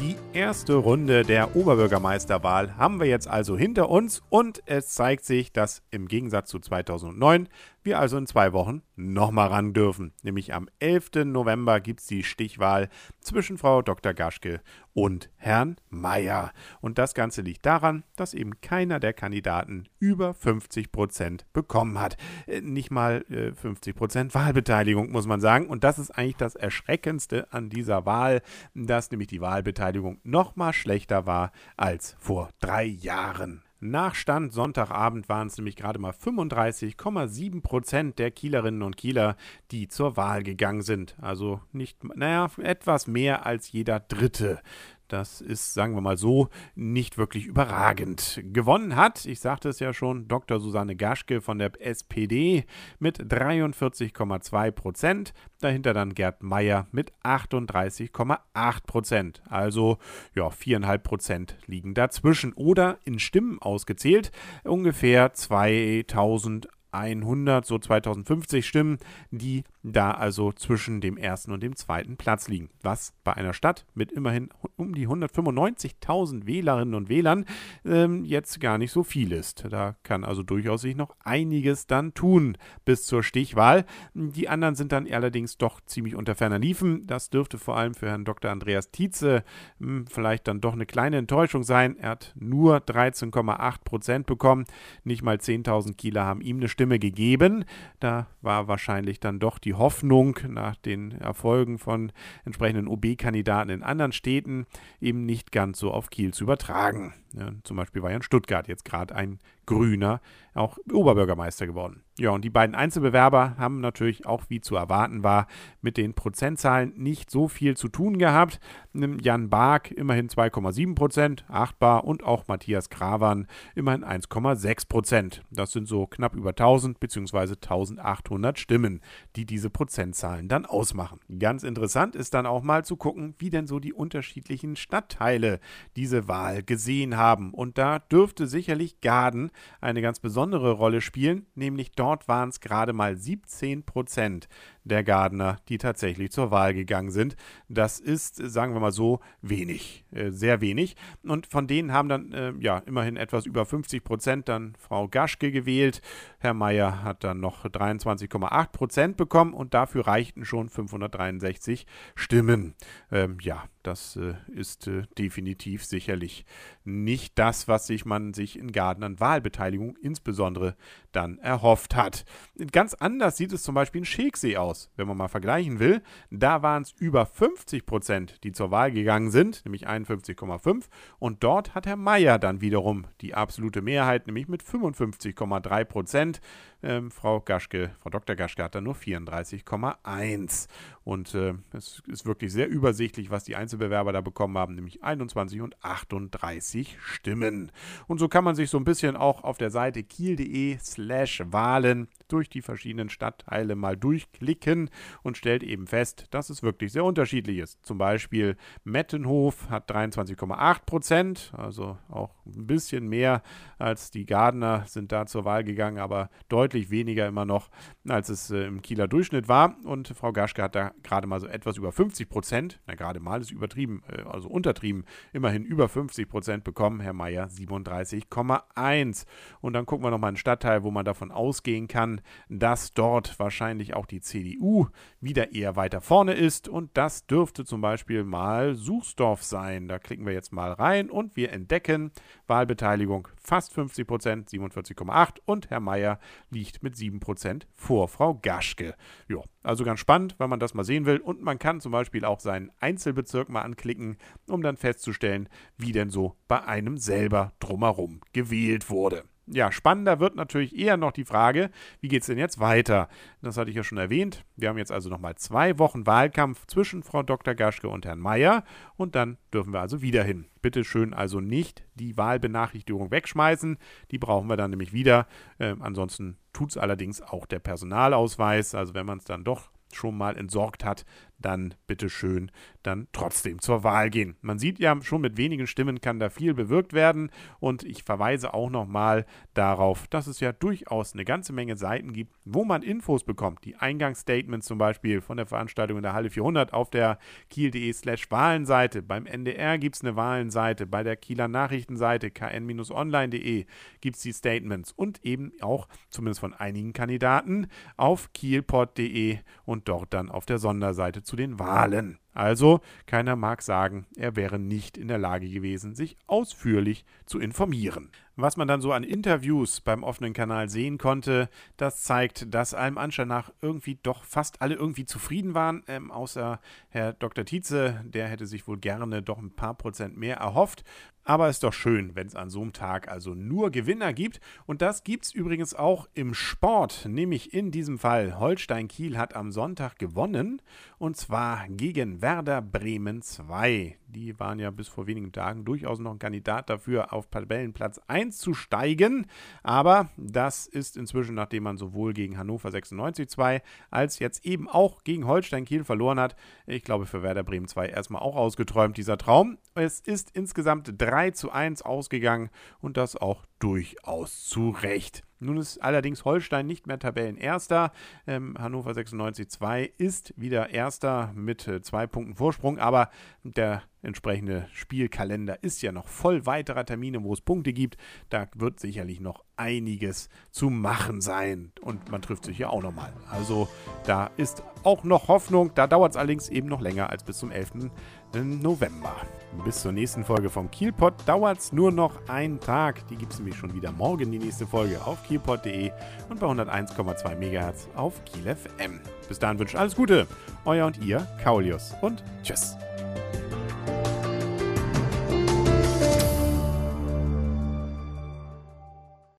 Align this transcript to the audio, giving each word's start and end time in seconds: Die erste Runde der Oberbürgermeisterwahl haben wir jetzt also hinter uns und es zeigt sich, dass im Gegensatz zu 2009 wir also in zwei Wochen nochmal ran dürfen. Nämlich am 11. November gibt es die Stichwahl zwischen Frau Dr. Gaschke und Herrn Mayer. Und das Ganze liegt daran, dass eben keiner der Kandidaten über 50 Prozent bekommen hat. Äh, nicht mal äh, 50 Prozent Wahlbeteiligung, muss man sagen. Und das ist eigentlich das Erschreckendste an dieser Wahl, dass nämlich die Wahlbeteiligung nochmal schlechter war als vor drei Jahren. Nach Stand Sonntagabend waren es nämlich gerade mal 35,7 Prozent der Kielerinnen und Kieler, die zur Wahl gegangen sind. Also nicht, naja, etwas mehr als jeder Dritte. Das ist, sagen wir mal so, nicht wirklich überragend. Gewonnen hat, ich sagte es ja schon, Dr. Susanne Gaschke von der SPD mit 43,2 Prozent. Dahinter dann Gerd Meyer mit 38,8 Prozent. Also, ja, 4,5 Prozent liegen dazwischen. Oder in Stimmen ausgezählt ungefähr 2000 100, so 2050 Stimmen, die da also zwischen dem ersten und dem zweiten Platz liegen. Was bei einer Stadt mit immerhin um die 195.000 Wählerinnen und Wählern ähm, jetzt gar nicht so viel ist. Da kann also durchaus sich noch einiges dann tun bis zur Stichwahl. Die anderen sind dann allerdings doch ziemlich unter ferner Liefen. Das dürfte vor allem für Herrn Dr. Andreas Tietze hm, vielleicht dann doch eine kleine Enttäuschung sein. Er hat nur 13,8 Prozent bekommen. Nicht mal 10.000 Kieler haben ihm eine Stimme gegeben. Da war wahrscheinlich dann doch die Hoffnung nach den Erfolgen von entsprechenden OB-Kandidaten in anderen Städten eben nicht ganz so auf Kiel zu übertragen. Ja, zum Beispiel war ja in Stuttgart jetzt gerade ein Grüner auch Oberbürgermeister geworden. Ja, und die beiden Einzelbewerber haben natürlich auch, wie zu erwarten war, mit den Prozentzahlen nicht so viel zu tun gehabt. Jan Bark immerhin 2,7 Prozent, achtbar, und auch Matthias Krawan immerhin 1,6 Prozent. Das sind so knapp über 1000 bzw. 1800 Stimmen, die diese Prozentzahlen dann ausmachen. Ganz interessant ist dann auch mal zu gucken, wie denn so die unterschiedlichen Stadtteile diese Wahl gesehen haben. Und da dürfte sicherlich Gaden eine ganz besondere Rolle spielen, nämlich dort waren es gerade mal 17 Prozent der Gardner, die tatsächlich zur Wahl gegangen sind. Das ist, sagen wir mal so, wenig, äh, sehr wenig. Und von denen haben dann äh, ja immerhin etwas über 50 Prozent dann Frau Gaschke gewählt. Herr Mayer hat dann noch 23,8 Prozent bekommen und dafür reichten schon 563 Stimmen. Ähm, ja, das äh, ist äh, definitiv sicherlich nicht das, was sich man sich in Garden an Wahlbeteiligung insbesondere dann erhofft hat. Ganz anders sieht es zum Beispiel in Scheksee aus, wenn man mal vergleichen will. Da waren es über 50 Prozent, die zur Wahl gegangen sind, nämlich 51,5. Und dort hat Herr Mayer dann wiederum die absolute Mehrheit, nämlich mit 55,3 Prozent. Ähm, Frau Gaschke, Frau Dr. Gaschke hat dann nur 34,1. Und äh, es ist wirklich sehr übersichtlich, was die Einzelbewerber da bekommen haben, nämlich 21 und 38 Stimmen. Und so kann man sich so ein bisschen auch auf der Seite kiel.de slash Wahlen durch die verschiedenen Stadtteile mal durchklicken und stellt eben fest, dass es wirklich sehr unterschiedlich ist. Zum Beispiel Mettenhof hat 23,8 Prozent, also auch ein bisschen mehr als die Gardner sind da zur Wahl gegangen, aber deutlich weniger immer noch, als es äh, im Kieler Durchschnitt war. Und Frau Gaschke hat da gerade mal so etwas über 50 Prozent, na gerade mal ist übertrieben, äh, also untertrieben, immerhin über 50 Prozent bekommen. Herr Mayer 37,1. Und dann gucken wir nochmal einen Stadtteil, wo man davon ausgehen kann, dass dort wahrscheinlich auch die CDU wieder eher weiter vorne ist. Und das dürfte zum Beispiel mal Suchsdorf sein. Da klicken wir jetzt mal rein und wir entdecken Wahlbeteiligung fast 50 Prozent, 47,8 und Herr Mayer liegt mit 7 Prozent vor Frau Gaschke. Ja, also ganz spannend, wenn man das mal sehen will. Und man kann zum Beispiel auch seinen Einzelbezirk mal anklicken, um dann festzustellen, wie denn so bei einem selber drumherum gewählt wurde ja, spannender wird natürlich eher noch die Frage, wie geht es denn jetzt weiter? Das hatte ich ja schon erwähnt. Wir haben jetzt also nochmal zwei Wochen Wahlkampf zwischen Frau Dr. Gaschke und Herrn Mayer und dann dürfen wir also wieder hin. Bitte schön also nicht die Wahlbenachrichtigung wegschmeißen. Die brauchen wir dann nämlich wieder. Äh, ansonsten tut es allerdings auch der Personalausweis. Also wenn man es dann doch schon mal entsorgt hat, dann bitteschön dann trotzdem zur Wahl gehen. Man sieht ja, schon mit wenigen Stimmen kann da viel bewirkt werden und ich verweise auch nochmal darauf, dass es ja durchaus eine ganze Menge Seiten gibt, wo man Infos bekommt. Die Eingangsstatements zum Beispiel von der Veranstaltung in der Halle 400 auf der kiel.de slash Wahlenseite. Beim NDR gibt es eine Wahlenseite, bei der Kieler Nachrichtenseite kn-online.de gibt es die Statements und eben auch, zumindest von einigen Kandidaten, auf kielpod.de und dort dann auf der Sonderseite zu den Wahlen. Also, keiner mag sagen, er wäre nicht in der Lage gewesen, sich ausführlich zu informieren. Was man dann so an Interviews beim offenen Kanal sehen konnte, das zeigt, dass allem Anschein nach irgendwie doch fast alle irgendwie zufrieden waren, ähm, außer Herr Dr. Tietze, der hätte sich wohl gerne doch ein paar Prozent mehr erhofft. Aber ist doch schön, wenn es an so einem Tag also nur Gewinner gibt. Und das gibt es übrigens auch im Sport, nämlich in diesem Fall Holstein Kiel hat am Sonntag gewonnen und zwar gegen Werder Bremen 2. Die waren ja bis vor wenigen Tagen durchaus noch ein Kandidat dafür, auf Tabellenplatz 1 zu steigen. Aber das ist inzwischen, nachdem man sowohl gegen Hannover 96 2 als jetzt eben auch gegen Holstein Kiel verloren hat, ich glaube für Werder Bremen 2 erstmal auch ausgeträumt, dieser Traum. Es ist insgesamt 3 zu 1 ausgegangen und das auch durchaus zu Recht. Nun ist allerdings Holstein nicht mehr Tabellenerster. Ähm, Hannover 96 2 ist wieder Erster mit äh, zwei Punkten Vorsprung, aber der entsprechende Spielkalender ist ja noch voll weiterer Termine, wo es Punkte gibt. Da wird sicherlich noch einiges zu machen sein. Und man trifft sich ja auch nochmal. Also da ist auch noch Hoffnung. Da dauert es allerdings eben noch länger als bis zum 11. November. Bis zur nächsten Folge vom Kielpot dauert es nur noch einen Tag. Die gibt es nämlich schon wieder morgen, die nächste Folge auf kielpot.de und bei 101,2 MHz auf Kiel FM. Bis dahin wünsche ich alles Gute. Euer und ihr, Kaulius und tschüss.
Die 0.00 0.14
erste 0.32 0.74
Runde 0.74 1.24
der 1.24 1.56
Oberbürgermeisterwahl 1.56 2.76
haben 2.76 3.00
wir 3.00 3.08
jetzt 3.08 3.26
also 3.26 3.56
hinter 3.56 3.88
uns 3.88 4.22
und 4.30 4.62
es 4.64 4.90
zeigt 4.90 5.24
sich, 5.24 5.52
dass 5.52 5.82
im 5.90 6.06
Gegensatz 6.06 6.50
zu 6.50 6.60
2009 6.60 7.48
wir 7.82 7.98
also 7.98 8.16
in 8.16 8.28
zwei 8.28 8.52
Wochen 8.52 8.82
nochmal 8.94 9.48
ran 9.48 9.72
dürfen. 9.72 10.12
Nämlich 10.22 10.54
am 10.54 10.68
11. 10.78 11.24
November 11.24 11.80
gibt 11.80 11.98
es 11.98 12.06
die 12.06 12.22
Stichwahl 12.22 12.90
zwischen 13.28 13.58
Frau 13.58 13.82
Dr. 13.82 14.14
Gaschke 14.14 14.60
und 14.94 15.30
Herrn 15.36 15.76
Mayer. 15.90 16.50
Und 16.80 16.98
das 16.98 17.14
Ganze 17.14 17.42
liegt 17.42 17.66
daran, 17.66 18.04
dass 18.16 18.34
eben 18.34 18.60
keiner 18.60 19.00
der 19.00 19.12
Kandidaten 19.12 19.84
über 19.98 20.32
50 20.32 20.90
Prozent 20.90 21.46
bekommen 21.52 22.00
hat. 22.00 22.16
Äh, 22.46 22.62
nicht 22.62 22.90
mal 22.90 23.24
äh, 23.30 23.52
50 23.52 23.94
Prozent 23.94 24.34
Wahlbeteiligung, 24.34 25.12
muss 25.12 25.26
man 25.26 25.40
sagen. 25.40 25.66
Und 25.66 25.84
das 25.84 25.98
ist 25.98 26.10
eigentlich 26.10 26.36
das 26.36 26.56
Erschreckendste 26.56 27.52
an 27.52 27.68
dieser 27.68 28.06
Wahl, 28.06 28.40
dass 28.74 29.10
nämlich 29.10 29.28
die 29.28 29.42
Wahlbeteiligung 29.42 30.20
nochmal 30.24 30.72
schlechter 30.72 31.26
war 31.26 31.52
als 31.76 32.16
vor 32.18 32.48
drei 32.60 32.84
Jahren. 32.84 33.62
Nach 33.80 34.16
Stand 34.16 34.52
Sonntagabend 34.52 35.28
waren 35.28 35.46
es 35.46 35.56
nämlich 35.56 35.76
gerade 35.76 36.00
mal 36.00 36.12
35,7 36.12 37.62
Prozent 37.62 38.18
der 38.18 38.32
Kielerinnen 38.32 38.82
und 38.82 38.96
Kieler, 38.96 39.36
die 39.70 39.86
zur 39.86 40.16
Wahl 40.16 40.42
gegangen 40.42 40.82
sind. 40.82 41.16
Also 41.20 41.60
nicht, 41.70 42.02
naja, 42.02 42.50
etwas 42.58 43.06
mehr 43.06 43.46
als 43.46 43.70
jeder 43.70 44.00
Dritte. 44.00 44.60
Das 45.08 45.40
ist, 45.40 45.74
sagen 45.74 45.94
wir 45.94 46.00
mal 46.02 46.18
so, 46.18 46.48
nicht 46.74 47.16
wirklich 47.16 47.46
überragend. 47.46 48.40
Gewonnen 48.52 48.94
hat, 48.94 49.24
ich 49.24 49.40
sagte 49.40 49.70
es 49.70 49.80
ja 49.80 49.92
schon, 49.94 50.28
Dr. 50.28 50.60
Susanne 50.60 50.96
Gaschke 50.96 51.40
von 51.40 51.58
der 51.58 51.72
SPD 51.80 52.64
mit 52.98 53.18
43,2 53.18 54.70
Prozent. 54.70 55.32
Dahinter 55.60 55.94
dann 55.94 56.14
Gerd 56.14 56.42
Meyer 56.42 56.86
mit 56.92 57.12
38,8 57.24 58.86
Prozent. 58.86 59.42
Also, 59.48 59.98
ja, 60.34 60.48
4,5 60.48 60.98
Prozent 60.98 61.56
liegen 61.66 61.94
dazwischen. 61.94 62.52
Oder 62.52 62.98
in 63.04 63.18
Stimmen 63.18 63.60
ausgezählt 63.60 64.30
ungefähr 64.64 65.32
2000 65.32 66.68
100, 66.90 67.66
so 67.66 67.78
2050 67.78 68.66
Stimmen, 68.66 68.98
die 69.30 69.64
da 69.82 70.10
also 70.10 70.52
zwischen 70.52 71.00
dem 71.00 71.16
ersten 71.16 71.52
und 71.52 71.62
dem 71.62 71.76
zweiten 71.76 72.16
Platz 72.16 72.48
liegen. 72.48 72.70
Was 72.82 73.12
bei 73.24 73.34
einer 73.34 73.52
Stadt 73.52 73.86
mit 73.94 74.12
immerhin 74.12 74.48
um 74.76 74.94
die 74.94 75.08
195.000 75.08 76.46
Wählerinnen 76.46 76.94
und 76.94 77.08
Wählern 77.08 77.44
ähm, 77.84 78.24
jetzt 78.24 78.60
gar 78.60 78.78
nicht 78.78 78.92
so 78.92 79.02
viel 79.02 79.32
ist. 79.32 79.64
Da 79.70 79.96
kann 80.02 80.24
also 80.24 80.42
durchaus 80.42 80.82
sich 80.82 80.96
noch 80.96 81.16
einiges 81.24 81.86
dann 81.86 82.14
tun 82.14 82.56
bis 82.84 83.04
zur 83.04 83.22
Stichwahl. 83.22 83.84
Die 84.14 84.48
anderen 84.48 84.74
sind 84.74 84.92
dann 84.92 85.10
allerdings 85.10 85.58
doch 85.58 85.80
ziemlich 85.82 86.14
unter 86.14 86.34
ferner 86.34 86.58
Liefen. 86.58 87.06
Das 87.06 87.30
dürfte 87.30 87.58
vor 87.58 87.76
allem 87.76 87.94
für 87.94 88.08
Herrn 88.08 88.24
Dr. 88.24 88.50
Andreas 88.50 88.90
Tietze 88.90 89.44
hm, 89.78 90.06
vielleicht 90.06 90.48
dann 90.48 90.60
doch 90.60 90.72
eine 90.72 90.86
kleine 90.86 91.18
Enttäuschung 91.18 91.62
sein. 91.62 91.96
Er 91.98 92.10
hat 92.10 92.34
nur 92.38 92.78
13,8 92.78 93.84
Prozent 93.84 94.26
bekommen. 94.26 94.64
Nicht 95.04 95.22
mal 95.22 95.36
10.000 95.36 95.94
Kieler 95.96 96.24
haben 96.24 96.40
ihm 96.40 96.58
eine 96.58 96.68
Stimme 96.68 96.98
gegeben. 96.98 97.64
Da 98.00 98.26
war 98.42 98.68
wahrscheinlich 98.68 99.20
dann 99.20 99.38
doch 99.38 99.58
die 99.58 99.67
Hoffnung 99.74 100.38
nach 100.48 100.76
den 100.76 101.12
Erfolgen 101.12 101.78
von 101.78 102.12
entsprechenden 102.44 102.88
OB-Kandidaten 102.88 103.70
in 103.70 103.82
anderen 103.82 104.12
Städten 104.12 104.66
eben 105.00 105.24
nicht 105.26 105.52
ganz 105.52 105.78
so 105.78 105.90
auf 105.90 106.10
Kiel 106.10 106.32
zu 106.32 106.44
übertragen. 106.44 107.14
Ja, 107.32 107.50
zum 107.62 107.76
Beispiel 107.76 108.02
war 108.02 108.10
ja 108.10 108.16
in 108.16 108.22
Stuttgart 108.22 108.68
jetzt 108.68 108.84
gerade 108.84 109.14
ein 109.14 109.38
Grüner 109.66 110.20
auch 110.54 110.78
Oberbürgermeister 110.90 111.66
geworden. 111.66 112.02
Ja, 112.18 112.30
und 112.30 112.42
die 112.42 112.50
beiden 112.50 112.74
Einzelbewerber 112.74 113.56
haben 113.58 113.80
natürlich 113.80 114.26
auch, 114.26 114.44
wie 114.48 114.60
zu 114.60 114.74
erwarten 114.74 115.22
war, 115.22 115.46
mit 115.82 115.96
den 115.96 116.14
Prozentzahlen 116.14 116.94
nicht 116.96 117.30
so 117.30 117.46
viel 117.46 117.76
zu 117.76 117.88
tun 117.88 118.18
gehabt. 118.18 118.58
Jan 118.92 119.50
Bark 119.50 119.92
immerhin 119.92 120.28
2,7 120.28 120.96
Prozent, 120.96 121.44
achtbar, 121.48 122.04
und 122.04 122.24
auch 122.24 122.48
Matthias 122.48 122.88
Krawan 122.88 123.46
immerhin 123.76 124.04
1,6 124.04 124.88
Prozent. 124.88 125.44
Das 125.50 125.70
sind 125.70 125.86
so 125.86 126.06
knapp 126.06 126.34
über 126.34 126.50
1000 126.50 126.98
bzw. 126.98 127.38
1800 127.38 128.58
Stimmen, 128.58 129.00
die 129.36 129.44
diese 129.44 129.70
Prozentzahlen 129.70 130.48
dann 130.48 130.66
ausmachen. 130.66 131.20
Ganz 131.38 131.62
interessant 131.62 132.16
ist 132.16 132.34
dann 132.34 132.46
auch 132.46 132.62
mal 132.62 132.84
zu 132.84 132.96
gucken, 132.96 133.36
wie 133.38 133.50
denn 133.50 133.68
so 133.68 133.78
die 133.78 133.92
unterschiedlichen 133.92 134.74
Stadtteile 134.74 135.60
diese 135.94 136.26
Wahl 136.26 136.64
gesehen 136.64 137.16
haben. 137.16 137.17
Und 137.52 137.78
da 137.78 137.98
dürfte 137.98 138.46
sicherlich 138.46 139.00
Gaden 139.00 139.50
eine 139.80 140.02
ganz 140.02 140.20
besondere 140.20 140.72
Rolle 140.72 141.00
spielen, 141.00 141.46
nämlich 141.54 141.92
dort 141.92 142.28
waren 142.28 142.48
es 142.48 142.60
gerade 142.60 142.92
mal 142.92 143.16
17 143.16 143.84
Prozent 143.84 144.48
der 144.84 145.04
Gardner, 145.04 145.56
die 145.68 145.78
tatsächlich 145.78 146.30
zur 146.30 146.50
Wahl 146.50 146.74
gegangen 146.74 147.10
sind. 147.10 147.36
Das 147.68 148.00
ist, 148.00 148.36
sagen 148.36 148.74
wir 148.74 148.80
mal 148.80 148.92
so, 148.92 149.20
wenig, 149.42 150.04
äh, 150.12 150.30
sehr 150.30 150.60
wenig. 150.60 150.96
Und 151.22 151.46
von 151.46 151.66
denen 151.66 151.92
haben 151.92 152.08
dann 152.08 152.32
äh, 152.32 152.52
ja 152.60 152.78
immerhin 152.78 153.16
etwas 153.16 153.46
über 153.46 153.66
50 153.66 154.02
Prozent 154.02 154.48
dann 154.48 154.74
Frau 154.78 155.08
Gaschke 155.08 155.52
gewählt. 155.52 156.00
Herr 156.38 156.54
Mayer 156.54 157.02
hat 157.02 157.24
dann 157.24 157.40
noch 157.40 157.64
23,8 157.64 158.72
Prozent 158.72 159.16
bekommen 159.16 159.52
und 159.52 159.74
dafür 159.74 160.06
reichten 160.06 160.44
schon 160.44 160.68
563 160.68 161.86
Stimmen. 162.14 162.74
Ähm, 163.10 163.38
ja, 163.40 163.64
das 163.88 164.16
äh, 164.16 164.34
ist 164.52 164.86
äh, 164.86 165.04
definitiv 165.16 165.84
sicherlich 165.84 166.44
nicht 166.84 167.38
das, 167.38 167.68
was 167.68 167.86
sich 167.86 168.04
man 168.04 168.34
sich 168.34 168.58
in 168.58 168.70
Garden 168.70 169.02
an 169.02 169.18
Wahlbeteiligung 169.18 169.96
insbesondere 169.96 170.76
dann 171.12 171.38
erhofft 171.38 171.96
hat. 171.96 172.24
Ganz 172.70 172.94
anders 172.94 173.36
sieht 173.36 173.52
es 173.52 173.62
zum 173.62 173.74
Beispiel 173.74 174.00
in 174.00 174.04
Scheksee 174.04 174.58
aus, 174.58 174.90
wenn 174.96 175.08
man 175.08 175.16
mal 175.16 175.28
vergleichen 175.28 175.78
will. 175.78 176.02
Da 176.30 176.62
waren 176.62 176.82
es 176.82 176.92
über 176.92 177.24
50 177.24 177.86
Prozent, 177.86 178.44
die 178.44 178.52
zur 178.52 178.70
Wahl 178.70 178.92
gegangen 178.92 179.30
sind, 179.30 179.64
nämlich 179.64 179.88
51,5. 179.88 180.84
Und 181.18 181.42
dort 181.42 181.74
hat 181.74 181.86
Herr 181.86 181.96
Mayer 181.96 182.38
dann 182.38 182.60
wiederum 182.60 183.06
die 183.22 183.34
absolute 183.34 183.80
Mehrheit, 183.80 184.26
nämlich 184.26 184.48
mit 184.48 184.62
55,3 184.62 185.84
Prozent. 185.84 186.40
Ähm, 186.82 187.10
Frau 187.10 187.40
Gaschke, 187.40 187.90
Frau 188.00 188.10
Dr. 188.10 188.36
Gaschke 188.36 188.62
hat 188.62 188.74
dann 188.74 188.84
nur 188.84 188.94
34,1. 188.94 190.68
Und 191.04 191.34
äh, 191.34 191.54
es 191.72 192.02
ist 192.06 192.26
wirklich 192.26 192.52
sehr 192.52 192.68
übersichtlich, 192.68 193.30
was 193.30 193.44
die 193.44 193.56
Einzelbewerber 193.78 194.12
da 194.12 194.20
bekommen 194.20 194.58
haben, 194.58 194.74
nämlich 194.74 195.02
21 195.02 195.60
und 195.60 195.82
38 195.82 196.98
Stimmen. 197.00 197.70
Und 198.06 198.18
so 198.18 198.28
kann 198.28 198.44
man 198.44 198.54
sich 198.54 198.70
so 198.70 198.78
ein 198.78 198.84
bisschen 198.84 199.16
auch 199.16 199.44
auf 199.44 199.58
der 199.58 199.70
Seite 199.70 200.02
kiel.de 200.02 200.78
slash 200.78 201.42
Wahlen 201.46 202.08
durch 202.28 202.48
die 202.48 202.62
verschiedenen 202.62 203.08
Stadtteile 203.08 203.74
mal 203.76 203.96
durchklicken 203.96 204.90
und 205.22 205.36
stellt 205.36 205.62
eben 205.62 205.86
fest, 205.86 206.26
dass 206.30 206.50
es 206.50 206.62
wirklich 206.62 206.92
sehr 206.92 207.04
unterschiedlich 207.04 207.58
ist. 207.58 207.84
Zum 207.84 207.98
Beispiel 207.98 208.56
Mettenhof 208.84 209.70
hat 209.70 209.90
23,8 209.90 210.84
Prozent, 210.84 211.52
also 211.56 211.98
auch 212.08 212.34
ein 212.46 212.66
bisschen 212.66 213.08
mehr 213.08 213.42
als 213.78 214.10
die 214.10 214.26
Gardner 214.26 214.84
sind 214.86 215.12
da 215.12 215.26
zur 215.26 215.44
Wahl 215.44 215.64
gegangen, 215.64 215.98
aber 215.98 216.30
deutlich 216.48 216.90
weniger 216.90 217.26
immer 217.26 217.44
noch, 217.44 217.70
als 218.08 218.28
es 218.28 218.50
äh, 218.50 218.66
im 218.66 218.82
Kieler 218.82 219.08
Durchschnitt 219.08 219.48
war. 219.48 219.76
Und 219.84 220.08
Frau 220.08 220.32
Gaschke 220.32 220.62
hat 220.62 220.74
da 220.74 220.92
gerade 221.02 221.26
mal 221.26 221.40
so 221.40 221.46
etwas 221.46 221.76
über 221.76 221.92
50 221.92 222.28
Prozent, 222.28 222.80
na 222.86 222.94
gerade 222.94 223.20
mal 223.20 223.40
ist 223.40 223.50
übertrieben, 223.58 224.02
äh, 224.08 224.22
also 224.22 224.48
untertrieben, 224.48 225.04
immerhin 225.32 225.64
über 225.64 225.88
50 225.88 226.28
Prozent 226.28 226.64
bekommen. 226.64 227.00
Herr 227.00 227.12
Mayer 227.12 227.48
37,1. 227.48 229.26
Und 229.60 229.72
dann 229.74 229.86
gucken 229.86 230.04
wir 230.04 230.10
nochmal 230.10 230.28
einen 230.28 230.36
Stadtteil, 230.36 230.82
wo 230.82 230.90
man 230.90 231.04
davon 231.04 231.30
ausgehen 231.30 231.88
kann, 231.88 232.20
dass 232.48 232.94
dort 232.94 233.38
wahrscheinlich 233.38 233.94
auch 233.94 234.06
die 234.06 234.20
CDU 234.20 234.86
wieder 235.20 235.52
eher 235.52 235.76
weiter 235.76 236.00
vorne 236.00 236.32
ist. 236.32 236.68
Und 236.68 236.96
das 236.96 237.26
dürfte 237.26 237.64
zum 237.64 237.80
Beispiel 237.80 238.24
mal 238.24 238.74
Suchsdorf 238.74 239.42
sein. 239.42 239.88
Da 239.88 239.98
klicken 239.98 240.26
wir 240.26 240.32
jetzt 240.32 240.52
mal 240.52 240.72
rein 240.72 241.10
und 241.10 241.36
wir 241.36 241.52
entdecken 241.52 242.12
Wahlbeteiligung 242.46 243.28
fast 243.36 243.72
50 243.72 244.06
Prozent, 244.06 244.50
47,8 244.50 245.38
und 245.44 245.70
Herr 245.70 245.80
Mayer 245.80 246.18
liegt 246.50 246.82
mit 246.82 246.96
7 246.96 247.18
Prozent 247.18 247.66
vor 247.74 248.08
Frau 248.08 248.34
Gaschke. 248.34 248.94
Ja, 249.28 249.38
also 249.62 249.84
ganz 249.84 250.00
spannend, 250.00 250.34
wenn 250.38 250.50
man 250.50 250.60
das 250.60 250.74
mal 250.74 250.84
sehen 250.84 251.06
will. 251.06 251.18
Und 251.18 251.42
man 251.42 251.58
kann 251.58 251.80
zum 251.80 251.92
Beispiel 251.92 252.24
auch 252.24 252.40
seinen 252.40 252.70
Einzelbezirk 252.80 253.47
mal 253.48 253.62
anklicken, 253.62 254.18
um 254.48 254.62
dann 254.62 254.76
festzustellen, 254.76 255.48
wie 255.76 255.92
denn 255.92 256.10
so 256.10 256.36
bei 256.48 256.64
einem 256.64 256.98
selber 256.98 257.52
drumherum 257.58 258.20
gewählt 258.32 258.90
wurde 258.90 259.24
ja, 259.50 259.72
spannender 259.72 260.20
wird 260.20 260.36
natürlich 260.36 260.76
eher 260.76 260.96
noch 260.96 261.12
die 261.12 261.24
Frage, 261.24 261.70
wie 262.00 262.08
geht 262.08 262.22
es 262.22 262.26
denn 262.26 262.38
jetzt 262.38 262.60
weiter? 262.60 263.08
Das 263.40 263.56
hatte 263.56 263.70
ich 263.70 263.76
ja 263.76 263.84
schon 263.84 263.98
erwähnt. 263.98 264.44
Wir 264.56 264.68
haben 264.68 264.78
jetzt 264.78 264.92
also 264.92 265.08
nochmal 265.08 265.36
zwei 265.36 265.78
Wochen 265.78 266.06
Wahlkampf 266.06 266.66
zwischen 266.66 267.02
Frau 267.02 267.22
Dr. 267.22 267.54
Gaschke 267.54 267.88
und 267.88 268.04
Herrn 268.04 268.20
Mayer 268.20 268.64
und 268.96 269.14
dann 269.14 269.38
dürfen 269.52 269.72
wir 269.72 269.80
also 269.80 270.02
wieder 270.02 270.22
hin. 270.22 270.46
Bitte 270.60 270.84
schön 270.84 271.14
also 271.14 271.40
nicht 271.40 271.84
die 271.94 272.16
Wahlbenachrichtigung 272.16 273.10
wegschmeißen. 273.10 273.78
Die 274.10 274.18
brauchen 274.18 274.48
wir 274.48 274.56
dann 274.56 274.70
nämlich 274.70 274.92
wieder. 274.92 275.26
Äh, 275.58 275.74
ansonsten 275.80 276.36
tut 276.52 276.70
es 276.70 276.76
allerdings 276.76 277.22
auch 277.22 277.46
der 277.46 277.60
Personalausweis. 277.60 278.74
Also 278.74 278.94
wenn 278.94 279.06
man 279.06 279.18
es 279.18 279.24
dann 279.24 279.44
doch 279.44 279.70
schon 279.92 280.16
mal 280.16 280.36
entsorgt 280.36 280.84
hat, 280.84 281.04
dann 281.38 281.74
bitteschön 281.86 282.50
dann 282.82 283.06
trotzdem 283.12 283.60
zur 283.60 283.84
Wahl 283.84 284.10
gehen. 284.10 284.36
Man 284.40 284.58
sieht 284.58 284.78
ja, 284.78 285.00
schon 285.02 285.20
mit 285.20 285.36
wenigen 285.36 285.66
Stimmen 285.66 286.00
kann 286.00 286.18
da 286.18 286.30
viel 286.30 286.54
bewirkt 286.54 286.92
werden 286.92 287.30
und 287.60 287.84
ich 287.84 288.02
verweise 288.02 288.54
auch 288.54 288.70
nochmal 288.70 289.26
darauf, 289.54 290.06
dass 290.08 290.26
es 290.26 290.40
ja 290.40 290.52
durchaus 290.52 291.12
eine 291.12 291.24
ganze 291.24 291.52
Menge 291.52 291.76
Seiten 291.76 292.12
gibt, 292.12 292.34
wo 292.44 292.64
man 292.64 292.82
Infos 292.82 293.24
bekommt. 293.24 293.64
Die 293.64 293.76
Eingangsstatements 293.76 294.66
zum 294.66 294.78
Beispiel 294.78 295.20
von 295.20 295.36
der 295.36 295.46
Veranstaltung 295.46 295.98
in 295.98 296.02
der 296.02 296.14
Halle 296.14 296.30
400 296.30 296.72
auf 296.72 296.90
der 296.90 297.18
kiel.de 297.50 297.92
slash 297.92 298.30
Wahlenseite. 298.30 299.02
Beim 299.02 299.26
NDR 299.26 299.78
gibt 299.78 299.96
es 299.96 300.02
eine 300.02 300.16
Wahlenseite, 300.16 300.86
bei 300.86 301.02
der 301.02 301.16
Kieler 301.16 301.48
Nachrichtenseite 301.48 302.30
kn-online.de 302.30 303.66
gibt 304.00 304.16
es 304.16 304.22
die 304.22 304.32
Statements 304.32 304.92
und 304.92 305.24
eben 305.24 305.52
auch, 305.60 305.88
zumindest 306.10 306.40
von 306.40 306.54
einigen 306.54 306.92
Kandidaten, 306.92 307.68
auf 307.96 308.32
kielpod.de 308.32 309.38
und 309.64 309.77
dort 309.84 310.12
dann 310.14 310.30
auf 310.30 310.46
der 310.46 310.58
Sonderseite 310.58 311.22
zu 311.22 311.36
den 311.36 311.58
Wahlen. 311.58 312.18
Also, 312.38 312.82
keiner 313.06 313.34
mag 313.34 313.62
sagen, 313.62 314.06
er 314.14 314.36
wäre 314.36 314.60
nicht 314.60 314.96
in 314.96 315.08
der 315.08 315.18
Lage 315.18 315.48
gewesen, 315.48 315.96
sich 315.96 316.16
ausführlich 316.28 317.04
zu 317.26 317.40
informieren. 317.40 318.12
Was 318.36 318.56
man 318.56 318.68
dann 318.68 318.80
so 318.80 318.92
an 318.92 319.02
Interviews 319.02 319.80
beim 319.80 320.04
offenen 320.04 320.34
Kanal 320.34 320.68
sehen 320.68 320.98
konnte, 320.98 321.48
das 321.76 322.04
zeigt, 322.04 322.54
dass 322.54 322.74
allem 322.74 322.96
Anschein 322.96 323.26
nach 323.26 323.50
irgendwie 323.60 323.98
doch 324.00 324.22
fast 324.22 324.62
alle 324.62 324.76
irgendwie 324.76 325.06
zufrieden 325.06 325.54
waren, 325.54 325.82
ähm, 325.88 326.12
außer 326.12 326.60
Herr 326.90 327.14
Dr. 327.14 327.44
Tietze, 327.44 328.04
der 328.04 328.28
hätte 328.28 328.46
sich 328.46 328.68
wohl 328.68 328.78
gerne 328.78 329.20
doch 329.20 329.38
ein 329.38 329.56
paar 329.56 329.74
Prozent 329.74 330.16
mehr 330.16 330.36
erhofft. 330.36 330.84
Aber 331.24 331.50
ist 331.50 331.62
doch 331.62 331.74
schön, 331.74 332.14
wenn 332.14 332.26
es 332.26 332.34
an 332.34 332.48
so 332.48 332.62
einem 332.62 332.72
Tag 332.72 333.08
also 333.08 333.34
nur 333.34 333.70
Gewinner 333.70 334.14
gibt. 334.14 334.40
Und 334.64 334.80
das 334.80 335.04
gibt 335.04 335.26
es 335.26 335.34
übrigens 335.34 335.74
auch 335.74 336.08
im 336.14 336.32
Sport, 336.32 337.04
nämlich 337.06 337.52
in 337.52 337.70
diesem 337.70 337.98
Fall 337.98 338.38
Holstein 338.38 338.88
Kiel 338.88 339.18
hat 339.18 339.36
am 339.36 339.52
Sonntag 339.52 339.98
gewonnen 339.98 340.62
und 340.96 341.18
zwar 341.18 341.68
gegen 341.68 342.22
Werder 342.22 342.27
Bremen 342.28 343.22
2. 343.22 343.96
Die 344.06 344.38
waren 344.38 344.58
ja 344.58 344.70
bis 344.70 344.86
vor 344.86 345.06
wenigen 345.06 345.32
Tagen 345.32 345.64
durchaus 345.64 345.98
noch 345.98 346.12
ein 346.12 346.18
Kandidat 346.18 346.68
dafür, 346.68 347.14
auf 347.14 347.28
Tabellenplatz 347.28 348.02
1 348.06 348.36
zu 348.36 348.52
steigen. 348.52 349.26
Aber 349.62 350.10
das 350.18 350.66
ist 350.66 350.98
inzwischen, 350.98 351.34
nachdem 351.34 351.62
man 351.62 351.78
sowohl 351.78 352.12
gegen 352.12 352.36
Hannover 352.36 352.70
96 352.70 353.30
2 353.30 353.62
als 353.90 354.18
jetzt 354.18 354.44
eben 354.44 354.68
auch 354.68 355.04
gegen 355.04 355.26
Holstein 355.26 355.64
Kiel 355.64 355.84
verloren 355.84 356.20
hat, 356.20 356.36
ich 356.66 356.84
glaube 356.84 357.06
für 357.06 357.22
Werder 357.22 357.44
Bremen 357.44 357.66
2 357.66 357.86
erstmal 357.88 358.20
auch 358.20 358.36
ausgeträumt, 358.36 358.98
dieser 358.98 359.16
Traum. 359.16 359.56
Es 359.74 360.00
ist 360.00 360.30
insgesamt 360.32 360.92
3 360.98 361.30
zu 361.30 361.50
1 361.50 361.80
ausgegangen 361.80 362.50
und 362.80 362.98
das 362.98 363.16
auch 363.16 363.46
durchaus 363.58 364.44
zu 364.44 364.68
Recht. 364.70 365.27
Nun 365.40 365.56
ist 365.56 365.78
allerdings 365.78 366.24
Holstein 366.24 366.66
nicht 366.66 366.86
mehr 366.86 366.98
Tabellenerster. 366.98 367.92
Ähm, 368.26 368.56
Hannover 368.58 368.94
96 368.94 369.48
2 369.48 369.92
ist 369.98 370.34
wieder 370.36 370.70
Erster 370.70 371.32
mit 371.34 371.66
äh, 371.68 371.80
zwei 371.82 372.06
Punkten 372.06 372.34
Vorsprung, 372.34 372.78
aber 372.78 373.10
der 373.44 373.82
entsprechende 374.02 374.68
Spielkalender 374.72 375.62
ist 375.62 375.82
ja 375.82 375.92
noch 375.92 376.06
voll 376.06 376.46
weiterer 376.46 376.84
Termine, 376.84 377.22
wo 377.22 377.32
es 377.32 377.40
Punkte 377.40 377.72
gibt. 377.72 377.96
Da 378.28 378.46
wird 378.54 378.80
sicherlich 378.80 379.20
noch 379.20 379.44
einiges 379.56 380.28
zu 380.50 380.70
machen 380.70 381.20
sein. 381.20 381.72
Und 381.82 382.10
man 382.10 382.22
trifft 382.22 382.44
sich 382.44 382.58
ja 382.58 382.68
auch 382.68 382.82
nochmal. 382.82 383.12
Also 383.30 383.68
da 384.04 384.30
ist 384.36 384.62
auch 384.84 385.04
noch 385.04 385.28
Hoffnung. 385.28 385.72
Da 385.74 385.86
dauert 385.86 386.12
es 386.12 386.16
allerdings 386.16 386.48
eben 386.48 386.68
noch 386.68 386.80
länger 386.80 387.10
als 387.10 387.24
bis 387.24 387.38
zum 387.38 387.50
11. 387.50 387.90
November. 388.34 389.16
Bis 389.64 389.82
zur 389.82 389.92
nächsten 389.92 390.24
Folge 390.24 390.50
vom 390.50 390.70
Kielpot 390.70 391.14
dauert 391.26 391.58
es 391.58 391.72
nur 391.72 391.90
noch 391.90 392.28
einen 392.28 392.60
Tag. 392.60 393.06
Die 393.08 393.16
gibt 393.16 393.32
es 393.32 393.38
nämlich 393.38 393.56
schon 393.56 393.74
wieder 393.74 393.90
morgen, 393.90 394.30
die 394.30 394.38
nächste 394.38 394.66
Folge 394.66 395.04
auf 395.04 395.22
kielpot.de 395.24 395.90
und 396.28 396.38
bei 396.38 396.46
101,2 396.46 397.36
MHz 397.36 397.88
auf 397.96 398.22
Kiel 398.24 398.54
FM. 398.54 399.00
Bis 399.28 399.38
dahin 399.38 399.58
wünsche 399.58 399.74
ich 399.74 399.80
alles 399.80 399.96
Gute. 399.96 400.26
Euer 400.64 400.86
und 400.86 401.02
ihr, 401.02 401.26
Kaulius 401.42 401.94
und 402.02 402.22
tschüss. 402.42 402.76